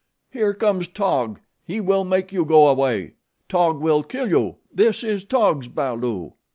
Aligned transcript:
"Here 0.31 0.55
comes 0.55 0.87
Taug. 0.87 1.41
He 1.63 1.79
will 1.79 2.03
make 2.05 2.31
you 2.31 2.43
go 2.43 2.67
away. 2.69 3.17
Taug 3.47 3.79
will 3.81 4.01
kill 4.01 4.27
you. 4.29 4.57
This 4.73 5.03
is 5.03 5.23
Taug's 5.23 5.67
balu." 5.67 6.33